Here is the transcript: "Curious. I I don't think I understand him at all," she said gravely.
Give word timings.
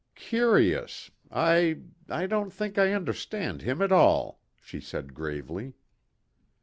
"Curious. 0.15 1.11
I 1.31 1.81
I 2.09 2.25
don't 2.25 2.49
think 2.51 2.79
I 2.79 2.91
understand 2.93 3.61
him 3.61 3.83
at 3.83 3.91
all," 3.91 4.39
she 4.59 4.79
said 4.81 5.13
gravely. 5.13 5.73